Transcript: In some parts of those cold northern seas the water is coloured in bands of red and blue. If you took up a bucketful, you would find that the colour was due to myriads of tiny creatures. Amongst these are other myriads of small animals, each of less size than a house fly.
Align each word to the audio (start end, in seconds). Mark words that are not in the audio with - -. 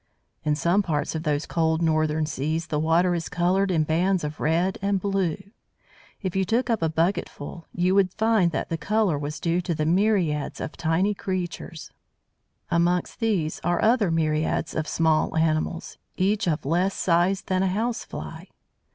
In 0.43 0.55
some 0.55 0.81
parts 0.81 1.13
of 1.13 1.21
those 1.21 1.45
cold 1.45 1.79
northern 1.79 2.25
seas 2.25 2.65
the 2.65 2.79
water 2.79 3.13
is 3.13 3.29
coloured 3.29 3.69
in 3.69 3.83
bands 3.83 4.23
of 4.23 4.39
red 4.39 4.79
and 4.81 4.99
blue. 4.99 5.37
If 6.23 6.35
you 6.35 6.43
took 6.43 6.71
up 6.71 6.81
a 6.81 6.89
bucketful, 6.89 7.67
you 7.71 7.93
would 7.93 8.11
find 8.15 8.49
that 8.51 8.69
the 8.69 8.79
colour 8.79 9.19
was 9.19 9.39
due 9.39 9.61
to 9.61 9.85
myriads 9.85 10.59
of 10.59 10.71
tiny 10.71 11.13
creatures. 11.13 11.91
Amongst 12.71 13.19
these 13.19 13.59
are 13.63 13.79
other 13.79 14.09
myriads 14.09 14.73
of 14.73 14.87
small 14.87 15.37
animals, 15.37 15.99
each 16.17 16.47
of 16.47 16.65
less 16.65 16.95
size 16.95 17.41
than 17.43 17.61
a 17.61 17.67
house 17.67 18.03
fly. 18.03 18.47